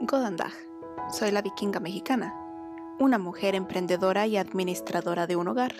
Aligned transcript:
Godandag. 0.00 0.52
Soy 1.10 1.30
la 1.30 1.42
vikinga 1.42 1.80
mexicana, 1.80 2.34
una 2.98 3.18
mujer 3.18 3.54
emprendedora 3.54 4.26
y 4.26 4.36
administradora 4.36 5.26
de 5.26 5.36
un 5.36 5.48
hogar, 5.48 5.74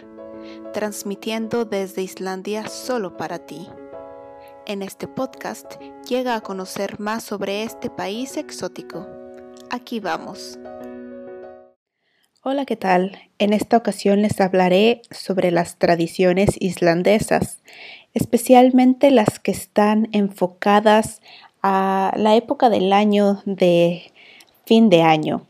transmitiendo 0.73 1.65
desde 1.65 2.03
Islandia 2.03 2.69
solo 2.69 3.17
para 3.17 3.39
ti. 3.41 3.69
En 4.67 4.83
este 4.83 5.09
podcast 5.09 5.75
llega 6.09 6.35
a 6.35 6.41
conocer 6.41 7.01
más 7.01 7.25
sobre 7.25 7.63
este 7.63 7.91
país 7.91 8.37
exótico. 8.37 9.07
Aquí 9.71 10.01
vamos. 10.01 10.59
Hola, 12.43 12.65
¿qué 12.65 12.77
tal? 12.77 13.19
En 13.39 13.53
esta 13.53 13.77
ocasión 13.77 14.23
les 14.23 14.41
hablaré 14.41 15.03
sobre 15.11 15.53
las 15.53 15.79
tradiciones 15.79 16.51
islandesas, 16.59 17.63
especialmente 18.15 19.11
las 19.13 19.39
que 19.39 19.53
están 19.53 20.09
enfocadas 20.13 21.21
a 21.63 22.13
la 22.17 22.35
época 22.35 22.71
del 22.71 22.93
año 22.93 23.43
de 23.45 24.13
fin 24.65 24.91
de 24.91 25.03
año. 25.03 25.47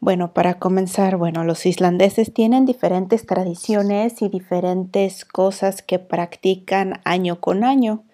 Bueno, 0.00 0.32
para 0.34 0.58
comenzar, 0.58 1.16
bueno, 1.16 1.42
los 1.44 1.66
islandeses 1.66 2.32
tienen 2.32 2.66
diferentes 2.66 3.26
tradiciones 3.26 4.22
y 4.22 4.28
diferentes 4.28 5.24
cosas 5.24 5.82
que 5.82 5.98
practican 5.98 7.00
año 7.04 7.40
con 7.40 7.64
año. 7.64 8.04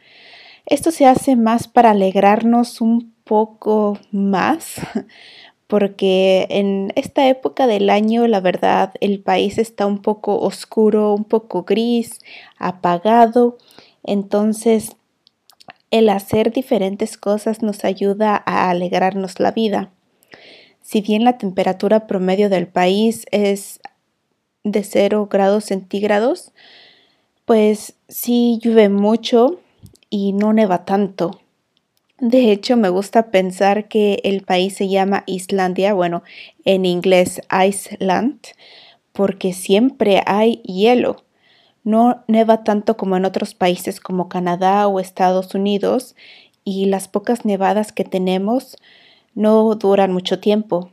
Esto 0.64 0.90
se 0.90 1.06
hace 1.06 1.36
más 1.36 1.68
para 1.68 1.90
alegrarnos 1.90 2.80
un 2.80 3.12
poco 3.24 3.98
más, 4.12 4.76
porque 5.66 6.46
en 6.50 6.92
esta 6.96 7.28
época 7.28 7.66
del 7.66 7.90
año, 7.90 8.26
la 8.26 8.40
verdad, 8.40 8.92
el 9.00 9.20
país 9.20 9.58
está 9.58 9.86
un 9.86 10.00
poco 10.00 10.38
oscuro, 10.38 11.14
un 11.14 11.24
poco 11.24 11.64
gris, 11.64 12.20
apagado. 12.58 13.58
Entonces, 14.04 14.96
el 15.92 16.08
hacer 16.08 16.52
diferentes 16.52 17.16
cosas 17.16 17.62
nos 17.62 17.84
ayuda 17.84 18.42
a 18.46 18.70
alegrarnos 18.70 19.38
la 19.38 19.52
vida. 19.52 19.90
Si 20.80 21.02
bien 21.02 21.22
la 21.22 21.38
temperatura 21.38 22.06
promedio 22.06 22.48
del 22.48 22.66
país 22.66 23.26
es 23.30 23.78
de 24.64 24.82
0 24.82 25.28
grados 25.30 25.66
centígrados, 25.66 26.52
pues 27.44 27.94
sí 28.08 28.58
llueve 28.62 28.88
mucho 28.88 29.60
y 30.08 30.32
no 30.32 30.54
neva 30.54 30.86
tanto. 30.86 31.40
De 32.18 32.52
hecho, 32.52 32.76
me 32.76 32.88
gusta 32.88 33.30
pensar 33.30 33.88
que 33.88 34.20
el 34.24 34.42
país 34.42 34.74
se 34.74 34.88
llama 34.88 35.24
Islandia, 35.26 35.92
bueno, 35.92 36.22
en 36.64 36.86
inglés 36.86 37.42
Iceland, 37.50 38.38
porque 39.12 39.52
siempre 39.52 40.22
hay 40.24 40.62
hielo. 40.62 41.24
No 41.84 42.24
neva 42.28 42.64
tanto 42.64 42.96
como 42.96 43.16
en 43.16 43.24
otros 43.24 43.54
países 43.54 44.00
como 44.00 44.28
Canadá 44.28 44.86
o 44.86 45.00
Estados 45.00 45.54
Unidos 45.54 46.14
y 46.64 46.86
las 46.86 47.08
pocas 47.08 47.44
nevadas 47.44 47.92
que 47.92 48.04
tenemos 48.04 48.76
no 49.34 49.74
duran 49.74 50.12
mucho 50.12 50.38
tiempo. 50.38 50.90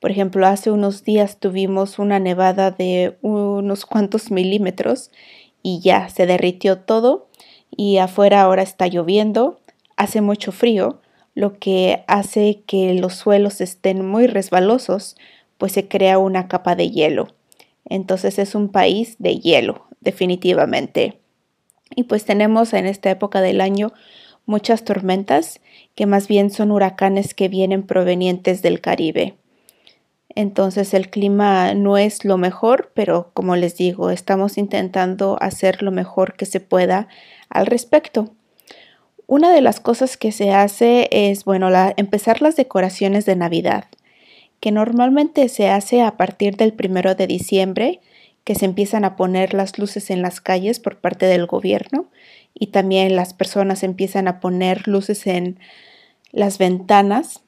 Por 0.00 0.10
ejemplo, 0.10 0.46
hace 0.46 0.70
unos 0.70 1.04
días 1.04 1.38
tuvimos 1.38 1.98
una 1.98 2.18
nevada 2.18 2.70
de 2.70 3.16
unos 3.22 3.86
cuantos 3.86 4.30
milímetros 4.30 5.10
y 5.62 5.80
ya 5.80 6.08
se 6.08 6.26
derritió 6.26 6.78
todo 6.78 7.28
y 7.70 7.98
afuera 7.98 8.42
ahora 8.42 8.62
está 8.62 8.86
lloviendo, 8.86 9.60
hace 9.96 10.20
mucho 10.20 10.52
frío, 10.52 11.00
lo 11.34 11.58
que 11.58 12.04
hace 12.06 12.62
que 12.66 12.94
los 12.94 13.14
suelos 13.14 13.60
estén 13.60 14.06
muy 14.06 14.26
resbalosos, 14.26 15.16
pues 15.58 15.72
se 15.72 15.88
crea 15.88 16.18
una 16.18 16.48
capa 16.48 16.76
de 16.76 16.90
hielo. 16.90 17.28
Entonces 17.86 18.38
es 18.38 18.54
un 18.54 18.68
país 18.68 19.16
de 19.18 19.38
hielo, 19.38 19.86
definitivamente. 20.04 21.18
Y 21.94 22.04
pues 22.04 22.24
tenemos 22.24 22.72
en 22.72 22.86
esta 22.86 23.10
época 23.10 23.40
del 23.40 23.60
año 23.60 23.92
muchas 24.46 24.84
tormentas 24.84 25.60
que 25.94 26.06
más 26.06 26.28
bien 26.28 26.50
son 26.50 26.70
huracanes 26.70 27.34
que 27.34 27.48
vienen 27.48 27.82
provenientes 27.82 28.62
del 28.62 28.80
Caribe. 28.80 29.34
Entonces 30.34 30.94
el 30.94 31.10
clima 31.10 31.74
no 31.74 31.96
es 31.96 32.24
lo 32.24 32.36
mejor, 32.38 32.90
pero 32.94 33.30
como 33.34 33.54
les 33.56 33.76
digo, 33.76 34.10
estamos 34.10 34.58
intentando 34.58 35.36
hacer 35.40 35.82
lo 35.82 35.92
mejor 35.92 36.34
que 36.34 36.46
se 36.46 36.60
pueda 36.60 37.08
al 37.48 37.66
respecto. 37.66 38.30
Una 39.26 39.52
de 39.52 39.62
las 39.62 39.80
cosas 39.80 40.16
que 40.16 40.32
se 40.32 40.50
hace 40.50 41.08
es, 41.10 41.44
bueno, 41.44 41.68
empezar 41.96 42.42
las 42.42 42.56
decoraciones 42.56 43.24
de 43.26 43.36
Navidad, 43.36 43.86
que 44.60 44.72
normalmente 44.72 45.48
se 45.48 45.68
hace 45.68 46.02
a 46.02 46.16
partir 46.16 46.56
del 46.56 46.72
primero 46.72 47.14
de 47.14 47.26
diciembre 47.26 48.00
que 48.44 48.54
se 48.54 48.66
empiezan 48.66 49.04
a 49.04 49.16
poner 49.16 49.54
las 49.54 49.78
luces 49.78 50.10
en 50.10 50.22
las 50.22 50.40
calles 50.40 50.78
por 50.78 51.00
parte 51.00 51.26
del 51.26 51.46
gobierno 51.46 52.10
y 52.52 52.68
también 52.68 53.16
las 53.16 53.34
personas 53.34 53.82
empiezan 53.82 54.28
a 54.28 54.38
poner 54.40 54.86
luces 54.86 55.26
en 55.26 55.58
las 56.30 56.58
ventanas 56.58 57.42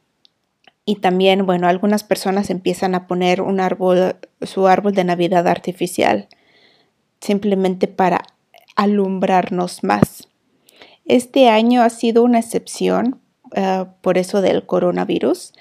y 0.84 0.96
también, 0.96 1.44
bueno, 1.44 1.68
algunas 1.68 2.04
personas 2.04 2.48
empiezan 2.48 2.94
a 2.94 3.06
poner 3.06 3.42
un 3.42 3.60
árbol, 3.60 4.16
su 4.42 4.68
árbol 4.68 4.94
de 4.94 5.04
Navidad 5.04 5.48
artificial, 5.48 6.28
simplemente 7.20 7.88
para 7.88 8.22
alumbrarnos 8.76 9.82
más. 9.82 10.28
Este 11.04 11.48
año 11.48 11.82
ha 11.82 11.90
sido 11.90 12.22
una 12.22 12.38
excepción 12.38 13.20
uh, 13.56 13.86
por 14.00 14.16
eso 14.16 14.40
del 14.40 14.64
coronavirus 14.64 15.52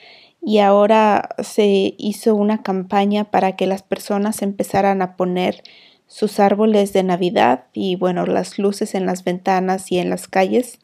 y 0.47 0.59
ahora 0.59 1.29
se 1.41 1.95
hizo 1.97 2.35
una 2.35 2.61
campaña 2.61 3.23
para 3.23 3.55
que 3.55 3.65
las 3.65 3.81
personas 3.81 4.43
empezaran 4.43 5.01
a 5.01 5.15
poner 5.15 5.63
sus 6.05 6.39
árboles 6.39 6.93
de 6.93 7.01
Navidad 7.01 7.63
y 7.73 7.95
bueno, 7.95 8.27
las 8.27 8.59
luces 8.59 8.93
en 8.93 9.07
las 9.07 9.23
ventanas 9.23 9.91
y 9.91 9.97
en 9.97 10.11
las 10.11 10.27
calles 10.27 10.77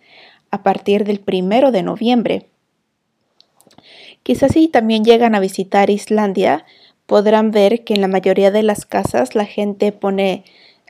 a 0.49 0.63
partir 0.63 1.03
del 1.03 1.19
primero 1.19 1.71
de 1.71 1.83
noviembre. 1.83 2.47
Quizás 4.23 4.53
si 4.53 4.67
también 4.67 5.03
llegan 5.03 5.35
a 5.35 5.39
visitar 5.39 5.91
Islandia, 5.91 6.65
podrán 7.05 7.51
ver 7.51 7.83
que 7.83 7.93
en 7.93 8.01
la 8.01 8.07
mayoría 8.07 8.49
de 8.49 8.63
las 8.63 8.87
casas 8.87 9.35
la 9.35 9.45
gente 9.45 9.91
pone 9.91 10.43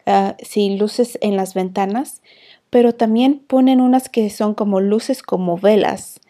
uh, 0.08 0.32
luces 0.78 1.18
en 1.22 1.36
las 1.36 1.56
ventanas, 1.56 2.22
pero 2.70 2.94
también 2.96 3.40
ponen 3.46 3.82
unas 3.82 4.08
que 4.08 4.30
son 4.30 4.54
como 4.54 4.80
luces 4.80 5.24
como 5.24 5.58
velas 5.58 6.21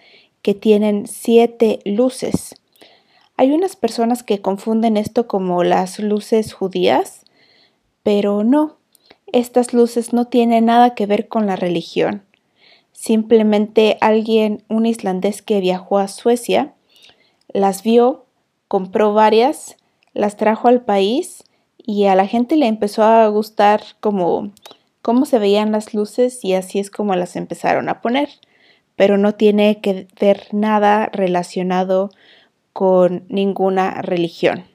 que 0.41 0.53
tienen 0.53 1.07
siete 1.07 1.79
luces. 1.85 2.55
Hay 3.37 3.51
unas 3.51 3.75
personas 3.75 4.23
que 4.23 4.41
confunden 4.41 4.97
esto 4.97 5.27
como 5.27 5.63
las 5.63 5.99
luces 5.99 6.53
judías, 6.53 7.25
pero 8.03 8.43
no, 8.43 8.77
estas 9.31 9.73
luces 9.73 10.13
no 10.13 10.25
tienen 10.25 10.65
nada 10.65 10.93
que 10.95 11.05
ver 11.05 11.27
con 11.27 11.47
la 11.47 11.55
religión. 11.55 12.23
Simplemente 12.91 13.97
alguien, 14.01 14.63
un 14.67 14.85
islandés 14.85 15.41
que 15.41 15.59
viajó 15.59 15.97
a 15.97 16.07
Suecia, 16.07 16.73
las 17.47 17.83
vio, 17.83 18.25
compró 18.67 19.13
varias, 19.13 19.77
las 20.13 20.37
trajo 20.37 20.67
al 20.67 20.81
país 20.81 21.43
y 21.77 22.05
a 22.05 22.15
la 22.15 22.27
gente 22.27 22.57
le 22.57 22.67
empezó 22.67 23.03
a 23.03 23.27
gustar 23.27 23.81
cómo 23.99 24.51
se 25.25 25.39
veían 25.39 25.71
las 25.71 25.93
luces 25.93 26.43
y 26.43 26.53
así 26.53 26.79
es 26.79 26.91
como 26.91 27.15
las 27.15 27.35
empezaron 27.35 27.89
a 27.89 28.01
poner 28.01 28.29
pero 29.01 29.17
no 29.17 29.33
tiene 29.33 29.81
que 29.81 30.05
ver 30.19 30.45
nada 30.51 31.09
relacionado 31.11 32.11
con 32.71 33.25
ninguna 33.29 33.99
religión. 34.03 34.65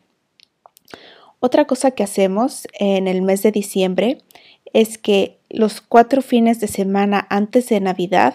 Otra 1.39 1.67
cosa 1.67 1.93
que 1.93 2.03
hacemos 2.03 2.67
en 2.73 3.07
el 3.07 3.23
mes 3.23 3.45
de 3.45 3.53
diciembre 3.53 4.19
es 4.73 4.99
que 4.99 5.39
los 5.49 5.81
cuatro 5.81 6.23
fines 6.23 6.59
de 6.59 6.67
semana 6.67 7.25
antes 7.31 7.69
de 7.69 7.79
Navidad 7.79 8.35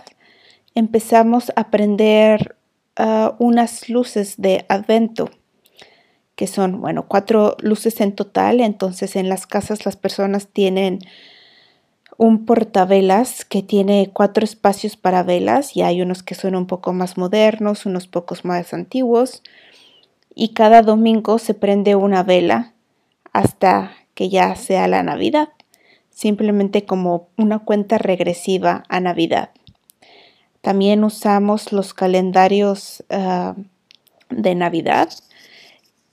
empezamos 0.75 1.52
a 1.57 1.69
prender 1.72 2.56
ah, 2.96 3.35
unas 3.40 3.90
luces 3.90 4.35
de 4.38 4.63
advento 4.69 5.29
que 6.38 6.47
son, 6.47 6.79
bueno, 6.79 7.09
cuatro 7.09 7.58
luces 7.59 8.00
en 8.00 8.13
total, 8.13 8.62
entonces 8.62 9.18
en 9.18 9.28
las 9.28 9.46
casas 9.46 9.85
las 9.85 9.97
personas 9.97 10.47
tienen 10.47 11.00
un 12.22 12.46
portavelas 12.46 13.46
que 13.46 13.64
tiene 13.64 14.12
cuatro 14.14 14.44
espacios 14.44 14.96
para 14.96 15.24
velas 15.24 15.76
y 15.76 15.82
hay 15.82 16.04
unos 16.04 16.22
que 16.22 16.36
son 16.36 16.54
un 16.54 16.68
poco 16.68 16.94
más 16.94 17.18
modernos, 17.18 17.88
unos 17.88 18.06
pocos 18.06 18.46
más 18.46 18.76
antiguos 18.76 19.41
y 20.35 20.50
cada 20.50 20.84
domingo 20.84 21.40
se 21.40 21.56
prende 21.56 21.96
una 21.96 22.22
vela 22.22 22.73
hasta 23.34 23.94
que 24.14 24.29
ya 24.29 24.56
sea 24.56 24.88
la 24.88 25.02
Navidad, 25.02 25.50
simplemente 26.12 26.85
como 26.85 27.29
una 27.38 27.58
cuenta 27.58 27.97
regresiva 27.97 28.84
a 28.88 29.00
Navidad. 29.00 29.50
También 30.62 31.03
usamos 31.03 31.72
los 31.72 31.96
calendarios 31.96 33.03
ah, 33.09 33.56
de 34.29 34.53
Navidad 34.53 35.09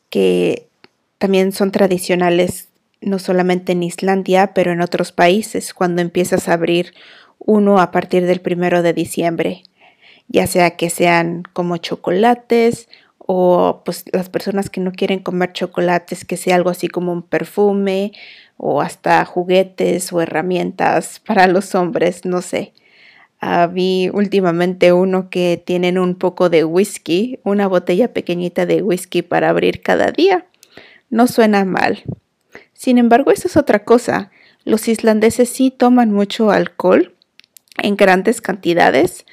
que 0.08 0.70
también 1.18 1.52
son 1.52 1.70
tradicionales 1.70 2.67
no 3.00 3.18
solamente 3.18 3.72
en 3.72 3.82
Islandia, 3.82 4.52
pero 4.54 4.72
en 4.72 4.80
otros 4.80 5.12
países, 5.12 5.74
cuando 5.74 6.02
empiezas 6.02 6.48
a 6.48 6.54
abrir 6.54 6.94
uno 7.38 7.80
a 7.80 7.90
partir 7.90 8.26
del 8.26 8.40
primero 8.40 8.82
de 8.82 8.92
diciembre, 8.92 9.62
ya 10.28 10.46
sea 10.46 10.76
que 10.76 10.90
sean 10.90 11.42
como 11.52 11.76
chocolates 11.78 12.88
o 13.18 13.82
pues 13.84 14.04
las 14.12 14.28
personas 14.28 14.70
que 14.70 14.80
no 14.80 14.92
quieren 14.92 15.20
comer 15.20 15.52
chocolates, 15.52 16.24
que 16.24 16.36
sea 16.36 16.56
algo 16.56 16.70
así 16.70 16.88
como 16.88 17.12
un 17.12 17.22
perfume 17.22 18.12
o 18.56 18.80
hasta 18.80 19.24
juguetes 19.24 20.12
o 20.12 20.20
herramientas 20.20 21.20
para 21.26 21.46
los 21.46 21.74
hombres, 21.74 22.24
no 22.24 22.42
sé. 22.42 22.72
Ah, 23.40 23.68
vi 23.68 24.10
últimamente 24.12 24.92
uno 24.92 25.30
que 25.30 25.62
tienen 25.64 25.96
un 25.98 26.16
poco 26.16 26.48
de 26.48 26.64
whisky, 26.64 27.38
una 27.44 27.68
botella 27.68 28.12
pequeñita 28.12 28.66
de 28.66 28.82
whisky 28.82 29.22
para 29.22 29.50
abrir 29.50 29.80
cada 29.80 30.10
día. 30.10 30.46
No 31.08 31.28
suena 31.28 31.64
mal. 31.64 32.02
Sin 32.78 32.96
embargo, 32.96 33.32
eso 33.32 33.48
es 33.48 33.56
otra 33.56 33.82
cosa. 33.82 34.30
Los 34.62 34.86
islandeses 34.86 35.48
sí 35.48 35.72
toman 35.72 36.12
mucho 36.12 36.52
alcohol 36.52 37.16
en 37.76 37.96
grandes 37.96 38.40
cantidades 38.40 39.26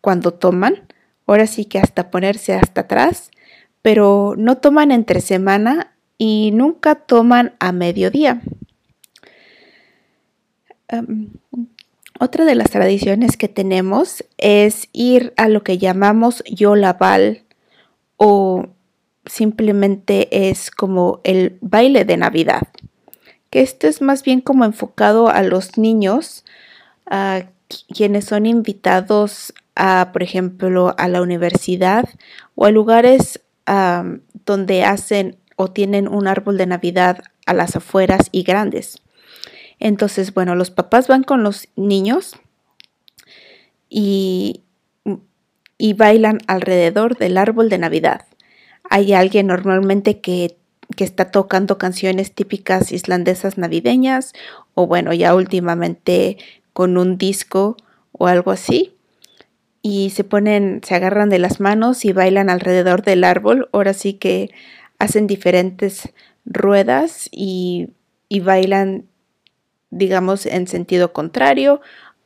cuando 0.00 0.34
toman. 0.34 0.86
Ahora 1.26 1.48
sí 1.48 1.64
que 1.64 1.80
hasta 1.80 2.12
ponerse 2.12 2.54
hasta 2.54 2.82
atrás. 2.82 3.32
Pero 3.82 4.34
no 4.38 4.58
toman 4.58 4.92
entre 4.92 5.20
semana 5.20 5.96
y 6.16 6.52
nunca 6.54 6.94
toman 6.94 7.56
a 7.58 7.72
mediodía. 7.72 8.40
Otra 12.20 12.44
de 12.44 12.54
las 12.54 12.70
tradiciones 12.70 13.36
que 13.36 13.48
tenemos 13.48 14.24
es 14.38 14.88
ir 14.92 15.34
a 15.36 15.48
lo 15.48 15.64
que 15.64 15.78
llamamos 15.78 16.44
Yolabal 16.46 17.42
o 18.16 18.68
simplemente 19.26 20.50
es 20.50 20.70
como 20.70 21.20
el 21.24 21.58
baile 21.60 22.04
de 22.04 22.16
Navidad, 22.16 22.68
que 23.52 23.60
esto 23.60 23.86
es 23.86 24.00
más 24.00 24.22
bien 24.22 24.40
como 24.40 24.64
enfocado 24.64 25.28
a 25.28 25.42
los 25.42 25.76
niños, 25.76 26.42
a 27.04 27.42
quienes 27.94 28.24
son 28.24 28.46
invitados 28.46 29.52
a, 29.76 30.08
por 30.10 30.22
ejemplo, 30.22 30.94
a 30.96 31.06
la 31.06 31.20
universidad 31.20 32.08
o 32.54 32.64
a 32.64 32.70
lugares 32.70 33.42
donde 34.46 34.84
hacen 34.84 35.36
o 35.56 35.70
tienen 35.70 36.08
un 36.08 36.28
árbol 36.28 36.56
de 36.56 36.64
Navidad 36.64 37.24
a 37.44 37.52
las 37.52 37.76
afueras 37.76 38.30
y 38.32 38.42
grandes. 38.42 39.02
Entonces, 39.78 40.32
bueno, 40.32 40.54
los 40.54 40.70
papás 40.70 41.06
van 41.06 41.22
con 41.22 41.42
los 41.42 41.68
niños 41.76 42.36
y, 43.90 44.62
y 45.76 45.92
bailan 45.92 46.38
alrededor 46.46 47.18
del 47.18 47.36
árbol 47.36 47.68
de 47.68 47.76
Navidad. 47.76 48.24
Hay 48.88 49.12
alguien 49.12 49.48
normalmente 49.48 50.22
que, 50.22 50.56
que 50.92 51.04
está 51.04 51.30
tocando 51.30 51.78
canciones 51.78 52.32
típicas 52.32 52.92
islandesas 52.92 53.58
navideñas 53.58 54.32
o 54.74 54.86
bueno, 54.86 55.12
ya 55.12 55.34
últimamente 55.34 56.38
con 56.72 56.96
un 56.98 57.18
disco 57.18 57.76
o 58.12 58.26
algo 58.26 58.50
así 58.50 58.94
y 59.82 60.10
se 60.10 60.24
ponen, 60.24 60.80
se 60.84 60.94
agarran 60.94 61.28
de 61.28 61.38
las 61.38 61.60
manos 61.60 62.04
y 62.04 62.12
bailan 62.12 62.50
alrededor 62.50 63.02
del 63.02 63.24
árbol. 63.24 63.68
Ahora 63.72 63.94
sí 63.94 64.14
que 64.14 64.50
hacen 64.98 65.26
diferentes 65.26 66.12
ruedas 66.44 67.28
y, 67.32 67.90
y 68.28 68.40
bailan 68.40 69.06
digamos, 69.92 70.46
en 70.46 70.66
sentido 70.66 71.12
contrario, 71.12 71.80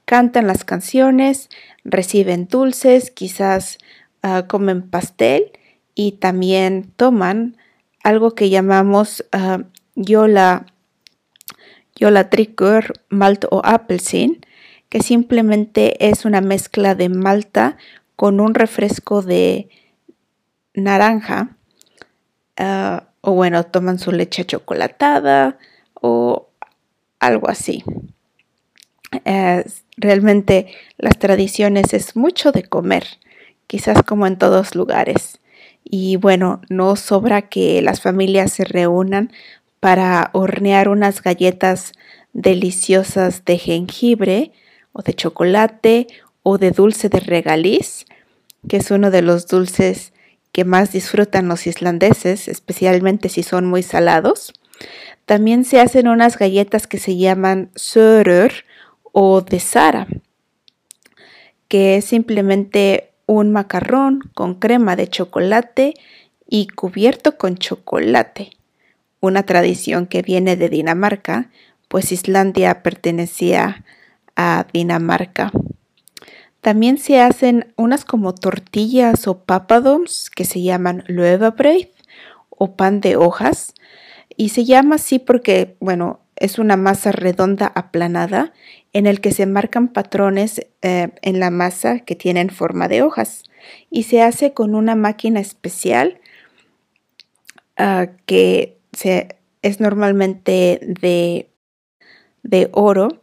cantan 0.07 0.47
las 0.47 0.65
canciones, 0.65 1.51
reciben 1.85 2.47
dulces, 2.47 3.11
quizás 3.11 3.79
ah, 4.23 4.47
comen 4.49 4.89
pastel 4.89 5.51
y 5.95 6.13
también 6.13 6.93
toman 6.97 7.57
algo 8.07 8.37
que 8.37 8.51
llamamos 8.51 9.25
uh, 9.35 9.65
yola, 9.97 10.67
yola 11.97 12.31
trigger, 12.31 12.93
malt 13.09 13.47
o 13.51 13.63
applesin, 13.65 14.47
que 14.89 15.03
simplemente 15.03 16.09
es 16.09 16.25
una 16.25 16.41
mezcla 16.41 16.95
de 16.95 17.09
malta 17.09 17.77
con 18.15 18.39
un 18.39 18.55
refresco 18.55 19.23
de 19.23 19.71
naranja. 20.73 21.57
Ah, 22.57 23.09
o 23.23 23.33
bueno, 23.33 23.65
toman 23.65 23.99
su 23.99 24.13
leche 24.13 24.45
chocolatada 24.45 25.59
o 25.95 26.49
algo 27.19 27.51
así. 27.51 27.83
realmente 29.97 30.69
las 30.97 31.19
tradiciones 31.19 31.93
es 31.93 32.15
mucho 32.15 32.53
de 32.53 32.63
comer, 32.63 33.05
quizás 33.67 34.05
como 34.05 34.29
en 34.29 34.39
todos 34.39 34.77
lugares. 34.77 35.41
Y 35.89 36.17
bueno, 36.17 36.63
no 36.69 36.97
sobra 36.97 37.43
que 37.43 37.81
las 37.81 38.01
familias 38.01 38.53
se 38.53 38.65
reúnan 38.65 39.31
para 39.79 40.31
hornear 40.33 40.89
unas 40.89 41.23
galletas 41.23 41.93
deliciosas 42.33 43.45
de 43.45 43.57
jengibre 43.57 44.51
o 44.93 45.03
de 45.03 45.15
chocolate 45.15 46.09
o 46.43 46.59
de 46.59 46.73
dulce 46.73 47.09
de 47.09 47.21
regaliz, 47.21 48.05
que 48.69 48.79
es 48.79 48.91
uno 48.91 49.13
de 49.13 49.23
los 49.23 49.47
dulces 49.47 50.13
que 50.51 50.65
más 50.65 50.91
disfrutan 50.91 51.47
los 51.47 51.69
islandeses, 51.69 52.49
especialmente 52.49 53.29
si 53.29 53.45
son 53.45 53.67
muy 53.67 53.85
salados. 53.85 54.55
También 55.25 55.65
se 55.65 55.79
hacen 55.79 56.09
unas 56.09 56.37
galletas 56.37 56.89
que 56.89 56.99
se 56.99 57.17
llaman 57.17 57.71
sörur 57.77 58.51
o 59.13 59.41
de 59.41 59.61
Sara, 59.61 60.09
que 61.69 61.99
es 61.99 62.07
simplemente 62.07 63.13
un 63.27 63.53
macarrón 63.53 64.31
con 64.35 64.55
crema 64.55 64.97
de 64.97 65.09
chocolate 65.09 65.95
y 66.49 66.69
cubierto 66.69 67.37
con 67.37 67.57
chocolate, 67.57 68.51
una 69.21 69.43
tradición 69.43 70.07
que 70.07 70.23
viene 70.23 70.57
de 70.57 70.69
Dinamarca, 70.69 71.51
pues 71.89 72.13
Islandia 72.13 72.83
pertenecía 72.83 73.85
a 74.37 74.67
Dinamarca. 74.73 75.51
También 76.61 76.99
se 76.99 77.21
hacen 77.21 77.73
unas 77.77 78.05
como 78.05 78.35
tortillas 78.35 79.27
o 79.29 79.39
papadoms 79.39 80.31
que 80.31 80.45
se 80.45 80.63
llaman 80.63 81.05
löfabreid 81.07 81.89
o 82.51 82.75
pan 82.75 83.01
de 83.01 83.17
hojas, 83.17 83.75
y 84.37 84.51
se 84.51 84.65
llama 84.65 84.97
así 84.97 85.19
porque, 85.19 85.77
bueno, 85.81 86.21
es 86.37 86.59
una 86.59 86.77
masa 86.77 87.13
redonda 87.13 87.67
aplanada 87.75 88.53
en 88.97 89.07
el 89.07 89.21
que 89.21 89.31
se 89.31 89.45
marcan 89.45 89.89
patrones 89.89 90.67
eh, 90.81 91.11
en 91.21 91.39
la 91.39 91.51
masa 91.51 91.99
que 91.99 92.15
tienen 92.15 92.49
forma 92.49 92.89
de 92.89 93.03
hojas 93.03 93.43
y 93.91 94.05
se 94.05 94.23
hace 94.23 94.55
con 94.55 94.75
una 94.75 94.95
máquina 94.95 95.39
especial 95.39 96.19
ah, 97.77 98.07
que 98.25 98.79
es 99.61 99.81
normalmente 99.81 100.81
de, 100.81 101.51
oro 102.73 103.21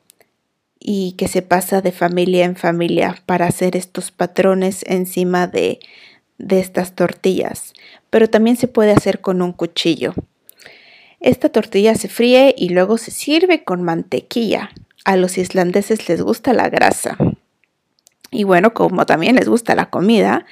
y 0.79 1.13
que 1.13 1.27
se 1.27 1.41
pasa 1.41 1.81
de 1.81 1.91
familia 1.91 2.45
en 2.45 2.55
familia 2.55 3.15
para 3.25 3.47
hacer 3.47 3.75
estos 3.75 4.11
patrones 4.11 4.85
encima 4.85 5.47
de 5.47 5.79
estas 6.49 6.93
tortillas. 6.93 7.73
Pero 8.11 8.29
también 8.29 8.57
se 8.57 8.67
puede 8.67 8.91
hacer 8.91 9.21
con 9.21 9.41
un 9.41 9.53
cuchillo. 9.53 10.13
Esta 11.19 11.49
tortilla 11.49 11.95
se 11.95 12.09
fríe 12.09 12.53
y 12.55 12.69
luego 12.69 12.99
se 12.99 13.09
sirve 13.09 13.63
con 13.63 13.81
mantequilla. 13.81 14.69
A 15.05 15.17
los 15.17 15.37
islandeses 15.37 16.07
les 16.07 16.21
gusta 16.21 16.53
la 16.53 16.69
grasa. 16.69 17.17
Y 18.31 18.43
bueno, 18.45 18.73
como 18.73 19.05
también 19.05 19.35
les 19.35 19.47
gusta 19.47 19.75
la 19.75 19.89
comida, 19.89 20.45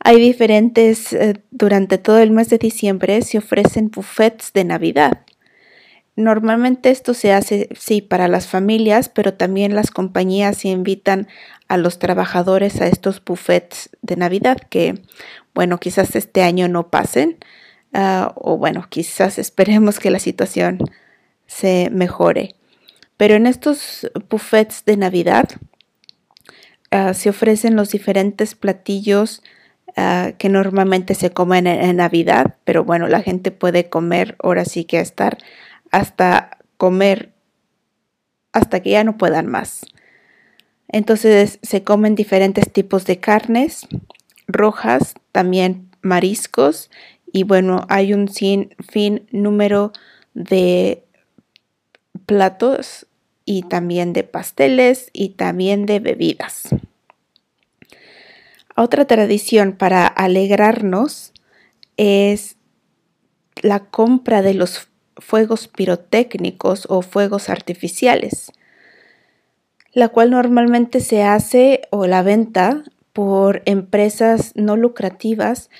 hay 0.00 0.20
diferentes, 0.20 1.12
eh, 1.12 1.42
durante 1.50 1.98
todo 1.98 2.18
el 2.18 2.30
mes 2.30 2.48
de 2.50 2.58
diciembre 2.58 3.22
se 3.22 3.38
ofrecen 3.38 3.90
buffets 3.90 4.52
de 4.52 4.64
Navidad. 4.64 5.22
Normalmente 6.14 6.90
esto 6.90 7.14
se 7.14 7.32
hace, 7.32 7.68
sí, 7.78 8.00
para 8.00 8.28
las 8.28 8.46
familias, 8.46 9.08
pero 9.08 9.34
también 9.34 9.74
las 9.74 9.90
compañías 9.90 10.64
invitan 10.64 11.28
a 11.68 11.76
los 11.76 11.98
trabajadores 11.98 12.80
a 12.80 12.86
estos 12.86 13.22
buffets 13.24 13.90
de 14.02 14.16
Navidad 14.16 14.56
que, 14.70 15.02
bueno, 15.54 15.78
quizás 15.78 16.16
este 16.16 16.42
año 16.42 16.68
no 16.68 16.88
pasen, 16.90 17.38
Ah, 17.98 18.32
o 18.36 18.58
bueno, 18.58 18.86
quizás 18.90 19.38
esperemos 19.38 19.98
que 19.98 20.10
la 20.10 20.18
situación 20.18 20.78
se 21.46 21.88
mejore. 21.90 22.55
Pero 23.16 23.34
en 23.34 23.46
estos 23.46 24.10
buffets 24.28 24.84
de 24.84 24.96
Navidad 24.96 25.48
ah, 26.90 27.14
se 27.14 27.30
ofrecen 27.30 27.76
los 27.76 27.90
diferentes 27.90 28.54
platillos 28.54 29.42
ah, 29.96 30.32
que 30.38 30.48
normalmente 30.48 31.14
se 31.14 31.30
comen 31.30 31.66
en, 31.66 31.96
Navidad, 31.96 32.56
pero 32.64 32.84
bueno, 32.84 33.08
la 33.08 33.22
gente 33.22 33.50
puede 33.50 33.88
comer, 33.88 34.36
ahora 34.42 34.64
sí 34.64 34.84
que 34.84 35.00
estar 35.00 35.38
hasta 35.90 36.58
comer 36.76 37.32
hasta 38.52 38.80
que 38.80 38.90
ya 38.90 39.04
no 39.04 39.18
puedan 39.18 39.46
más. 39.46 39.86
Entonces 40.88 41.58
se 41.62 41.82
comen 41.82 42.14
diferentes 42.14 42.72
tipos 42.72 43.04
de 43.06 43.18
carnes 43.18 43.86
rojas, 44.46 45.14
también 45.32 45.90
mariscos 46.00 46.90
y 47.32 47.42
bueno, 47.42 47.84
hay 47.88 48.14
un 48.14 48.28
sin 48.28 48.74
fin 48.88 49.26
número 49.30 49.92
de 50.34 51.05
platos 52.26 53.06
y 53.44 53.62
también 53.62 54.12
de 54.12 54.24
pasteles 54.24 55.10
y 55.12 55.30
también 55.30 55.86
de 55.86 56.00
bebidas. 56.00 56.68
Otra 58.76 59.06
tradición 59.06 59.72
para 59.72 60.06
alegrarnos 60.06 61.32
es 61.96 62.56
la 63.62 63.80
compra 63.80 64.42
de 64.42 64.52
los 64.52 64.88
fuegos 65.16 65.68
pirotécnicos 65.68 66.86
o 66.90 67.00
fuegos 67.00 67.48
artificiales, 67.48 68.52
la 69.92 70.08
cual 70.08 70.30
normalmente 70.30 71.00
se 71.00 71.22
hace 71.22 71.82
o 71.90 72.06
la 72.06 72.22
venta 72.22 72.84
por 73.14 73.62
empresas 73.64 74.52
no 74.56 74.76
lucrativas 74.76 75.70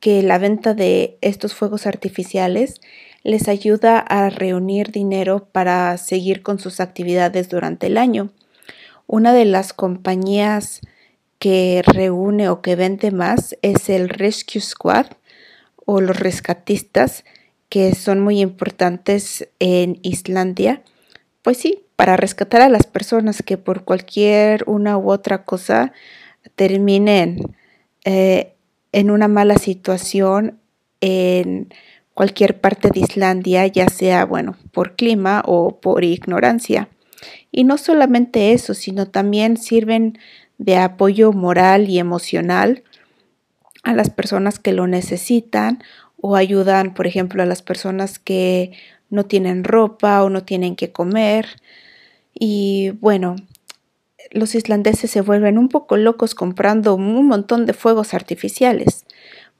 que 0.00 0.22
la 0.24 0.38
venta 0.38 0.74
de 0.74 1.16
estos 1.20 1.54
fuegos 1.54 1.86
artificiales 1.86 2.80
les 3.22 3.48
ayuda 3.48 3.98
a 3.98 4.30
reunir 4.30 4.90
dinero 4.90 5.48
para 5.52 5.96
seguir 5.98 6.42
con 6.42 6.58
sus 6.58 6.80
actividades 6.80 7.48
durante 7.48 7.86
el 7.86 7.98
año. 7.98 8.30
Una 9.06 9.32
de 9.32 9.44
las 9.44 9.72
compañías 9.72 10.80
que 11.38 11.82
reúne 11.84 12.48
o 12.48 12.62
que 12.62 12.76
vende 12.76 13.10
más 13.10 13.56
es 13.62 13.88
el 13.88 14.08
Rescue 14.08 14.60
Squad 14.60 15.06
o 15.84 16.00
los 16.00 16.18
rescatistas 16.18 17.24
que 17.68 17.94
son 17.94 18.20
muy 18.20 18.40
importantes 18.40 19.48
en 19.58 19.98
Islandia. 20.02 20.82
Pues 21.42 21.56
sí, 21.56 21.84
para 21.96 22.16
rescatar 22.16 22.60
a 22.62 22.68
las 22.68 22.86
personas 22.86 23.42
que 23.42 23.56
por 23.58 23.84
cualquier 23.84 24.64
una 24.66 24.98
u 24.98 25.10
otra 25.10 25.44
cosa 25.44 25.92
terminen 26.54 27.56
eh, 28.04 28.54
en 28.92 29.10
una 29.10 29.28
mala 29.28 29.56
situación 29.56 30.58
en 31.00 31.72
cualquier 32.20 32.60
parte 32.60 32.90
de 32.90 33.00
Islandia, 33.00 33.66
ya 33.66 33.88
sea, 33.88 34.26
bueno, 34.26 34.54
por 34.72 34.94
clima 34.94 35.42
o 35.46 35.80
por 35.80 36.04
ignorancia. 36.04 36.90
Y 37.50 37.64
no 37.64 37.78
solamente 37.78 38.52
eso, 38.52 38.74
sino 38.74 39.06
también 39.06 39.56
sirven 39.56 40.18
de 40.58 40.76
apoyo 40.76 41.32
moral 41.32 41.88
y 41.88 41.98
emocional 41.98 42.84
a 43.84 43.94
las 43.94 44.10
personas 44.10 44.58
que 44.58 44.74
lo 44.74 44.86
necesitan 44.86 45.82
o 46.20 46.36
ayudan, 46.36 46.92
por 46.92 47.06
ejemplo, 47.06 47.42
a 47.42 47.46
las 47.46 47.62
personas 47.62 48.18
que 48.18 48.72
no 49.08 49.24
tienen 49.24 49.64
ropa 49.64 50.22
o 50.22 50.28
no 50.28 50.44
tienen 50.44 50.76
que 50.76 50.92
comer. 50.92 51.46
Y 52.34 52.90
bueno, 53.00 53.36
los 54.30 54.54
islandeses 54.54 55.10
se 55.10 55.22
vuelven 55.22 55.56
un 55.56 55.70
poco 55.70 55.96
locos 55.96 56.34
comprando 56.34 56.96
un 56.96 57.26
montón 57.26 57.64
de 57.64 57.72
fuegos 57.72 58.12
artificiales 58.12 59.06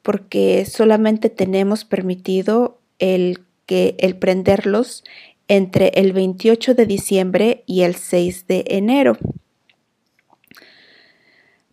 porque 0.02 0.64
solamente 0.64 1.30
tenemos 1.30 1.85
permitido 1.85 2.78
el, 2.99 3.45
que, 3.66 3.97
el 3.99 4.16
prenderlos 4.16 5.04
entre 5.49 5.88
el 5.97 6.12
28 6.12 6.75
de 6.75 6.87
diciembre 6.87 7.64
y 7.66 7.83
el 7.83 7.97
6 7.97 8.47
de 8.47 8.64
enero. 8.69 9.19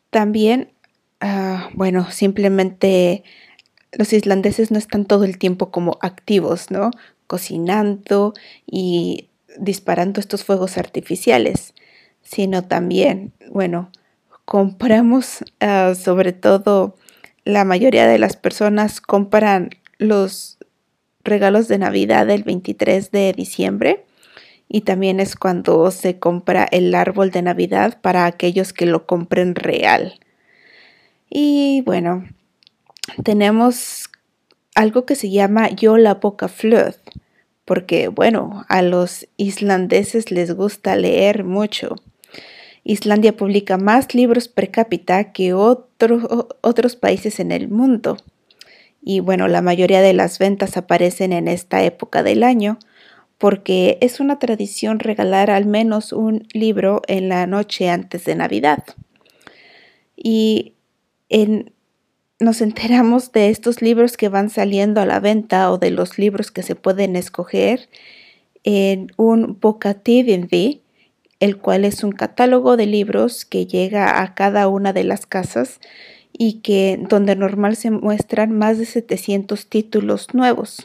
También, 0.10 0.72
ah, 1.20 1.70
bueno, 1.74 2.10
simplemente 2.10 3.24
los 3.92 4.14
islandeses 4.14 4.72
no 4.72 4.78
están 4.78 5.06
todo 5.06 5.24
el 5.26 5.38
tiempo 5.38 5.70
como 5.70 5.98
activos, 6.02 6.72
¿no? 6.72 6.92
Cocinando 7.28 8.34
y 8.66 9.30
disparando 9.60 10.20
estos 10.20 10.44
fuegos 10.44 10.78
artificiales, 10.78 11.74
sino 12.22 12.64
también, 12.64 13.34
bueno, 13.52 13.92
compramos 14.46 15.44
ah, 15.60 15.94
sobre 15.96 16.34
todo 16.34 16.96
la 17.48 17.64
mayoría 17.64 18.08
de 18.08 18.20
las 18.20 18.36
personas 18.36 19.00
compran 19.00 19.70
los 20.00 20.58
regalos 21.24 21.70
de 21.70 21.78
Navidad 21.78 22.30
el 22.30 22.44
23 22.44 23.10
de 23.12 23.32
diciembre 23.32 24.04
y 24.68 24.82
también 24.82 25.22
es 25.22 25.38
cuando 25.38 25.90
se 25.92 26.20
compra 26.20 26.68
el 26.70 26.94
árbol 26.94 27.32
de 27.32 27.42
Navidad 27.42 28.02
para 28.02 28.26
aquellos 28.26 28.74
que 28.74 28.86
lo 28.86 29.06
compren 29.06 29.56
real. 29.56 30.20
Y 31.30 31.84
bueno, 31.86 32.28
tenemos 33.24 34.10
algo 34.76 35.06
que 35.06 35.16
se 35.16 35.30
llama 35.30 35.70
Yola 35.70 36.16
Boca 36.16 36.50
Flood, 36.50 36.96
porque 37.64 38.10
bueno, 38.10 38.66
a 38.68 38.82
los 38.82 39.26
islandeses 39.38 40.32
les 40.32 40.54
gusta 40.54 40.98
leer 40.98 41.46
mucho. 41.46 41.96
Islandia 42.90 43.36
publica 43.36 43.78
más 43.78 44.16
libros 44.16 44.48
per 44.48 44.72
cápita 44.72 45.34
que 45.34 45.54
otros 45.54 46.96
países 46.96 47.42
en 47.42 47.52
el 47.52 47.68
mundo. 47.68 48.18
Y 49.02 49.20
bueno, 49.20 49.50
la 49.50 49.62
mayoría 49.62 50.02
de 50.02 50.14
las 50.14 50.40
ventas 50.40 50.78
aparecen 50.78 51.34
en 51.34 51.50
esta 51.50 51.84
época 51.84 52.24
del 52.24 52.44
año 52.44 52.80
porque 53.38 53.98
es 54.02 54.20
una 54.20 54.40
tradición 54.40 55.00
regalar 55.00 55.52
al 55.52 55.66
menos 55.66 56.14
un 56.14 56.48
libro 56.54 57.02
en 57.08 57.28
la 57.30 57.46
noche 57.46 57.90
antes 57.90 58.24
de 58.26 58.36
Navidad. 58.36 58.84
Y 60.16 60.74
nos 62.40 62.62
enteramos 62.62 63.34
de 63.34 63.50
estos 63.50 63.82
libros 63.82 64.16
que 64.16 64.30
van 64.30 64.50
saliendo 64.50 65.02
a 65.02 65.06
la 65.06 65.20
venta 65.20 65.72
o 65.72 65.78
de 65.78 65.92
los 65.92 66.18
libros 66.18 66.52
que 66.52 66.64
se 66.64 66.76
pueden 66.76 67.18
escoger 67.18 67.90
en 68.64 69.12
un 69.18 69.58
Bokativindi, 69.60 70.82
el 71.40 71.58
cual 71.58 71.86
es 71.86 72.04
un 72.04 72.12
catálogo 72.12 72.78
de 72.78 72.88
libros 72.88 73.46
que 73.46 73.66
llega 73.66 74.22
a 74.22 74.34
cada 74.34 74.68
una 74.68 74.94
de 74.94 75.04
las 75.04 75.26
casas 75.26 75.80
y 76.32 76.60
que 76.62 77.00
donde 77.10 77.36
normal 77.36 77.76
se 77.76 77.92
muestran 77.92 78.52
más 78.52 78.78
de 78.78 78.86
700 78.86 79.68
títulos 79.68 80.34
nuevos. 80.34 80.82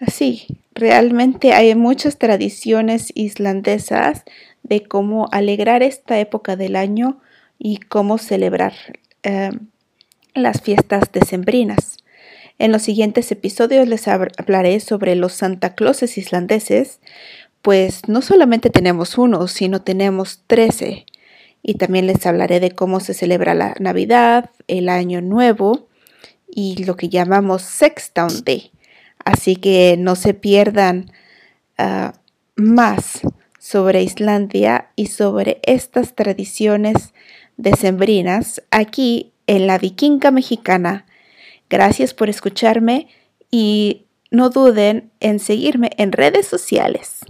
Así, 0.00 0.46
realmente 0.74 1.52
hay 1.52 1.74
muchas 1.74 2.18
tradiciones 2.18 3.12
islandesas 3.14 4.24
de 4.62 4.82
cómo 4.82 5.28
alegrar 5.32 5.82
esta 5.82 6.18
época 6.18 6.56
del 6.56 6.76
año 6.76 7.20
y 7.58 7.78
cómo 7.78 8.18
celebrar 8.18 8.72
em, 9.22 9.68
las 10.34 10.62
fiestas 10.62 11.12
decembrinas. 11.12 11.98
En 12.58 12.70
los 12.70 12.82
siguientes 12.82 13.30
episodios 13.32 13.88
les 13.88 14.06
hablaré 14.08 14.78
sobre 14.80 15.14
los 15.16 15.32
Santa 15.32 15.74
Clauses 15.74 16.16
islandeses, 16.18 17.00
pues 17.62 18.08
no 18.08 18.22
solamente 18.22 18.70
tenemos 18.70 19.16
uno, 19.16 19.46
sino 19.46 19.82
tenemos 19.82 20.42
trece. 20.46 21.06
Y 21.62 21.74
también 21.74 22.08
les 22.08 22.26
hablaré 22.26 22.58
de 22.58 22.72
cómo 22.72 22.98
se 22.98 23.14
celebra 23.14 23.54
la 23.54 23.74
Navidad, 23.78 24.50
el 24.66 24.88
Año 24.88 25.20
Nuevo 25.20 25.88
y 26.50 26.84
lo 26.84 26.96
que 26.96 27.08
llamamos 27.08 27.62
Sextown 27.62 28.44
Day. 28.44 28.72
Así 29.24 29.54
que 29.54 29.96
no 29.96 30.16
se 30.16 30.34
pierdan 30.34 31.12
ah, 31.78 32.14
más 32.56 33.20
sobre 33.60 34.02
Islandia 34.02 34.90
y 34.96 35.06
sobre 35.06 35.60
estas 35.62 36.16
tradiciones 36.16 37.14
decembrinas 37.56 38.60
aquí 38.72 39.32
en 39.46 39.68
la 39.68 39.78
Vikinga 39.78 40.32
Mexicana. 40.32 41.06
Gracias 41.70 42.12
por 42.12 42.28
escucharme 42.28 43.06
y 43.52 44.06
no 44.32 44.50
duden 44.50 45.12
en 45.20 45.38
seguirme 45.38 45.90
en 45.96 46.10
redes 46.10 46.46
sociales. 46.48 47.20